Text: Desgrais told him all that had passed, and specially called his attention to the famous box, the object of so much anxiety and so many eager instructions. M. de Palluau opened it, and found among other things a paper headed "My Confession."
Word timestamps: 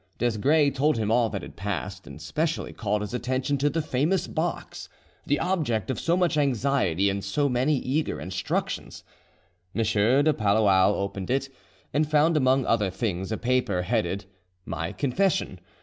Desgrais 0.17 0.71
told 0.73 0.97
him 0.97 1.11
all 1.11 1.29
that 1.29 1.43
had 1.43 1.55
passed, 1.55 2.07
and 2.07 2.19
specially 2.19 2.73
called 2.73 3.01
his 3.01 3.13
attention 3.13 3.55
to 3.59 3.69
the 3.69 3.83
famous 3.83 4.25
box, 4.25 4.89
the 5.27 5.37
object 5.39 5.91
of 5.91 5.99
so 5.99 6.17
much 6.17 6.37
anxiety 6.39 7.07
and 7.07 7.23
so 7.23 7.47
many 7.47 7.75
eager 7.77 8.19
instructions. 8.19 9.03
M. 9.75 9.83
de 9.83 10.33
Palluau 10.33 10.95
opened 10.95 11.29
it, 11.29 11.49
and 11.93 12.09
found 12.09 12.35
among 12.35 12.65
other 12.65 12.89
things 12.89 13.31
a 13.31 13.37
paper 13.37 13.83
headed 13.83 14.25
"My 14.65 14.91
Confession." 14.91 15.59